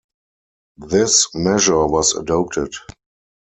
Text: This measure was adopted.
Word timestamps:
This 0.79 1.27
measure 1.35 1.85
was 1.85 2.15
adopted. 2.15 2.73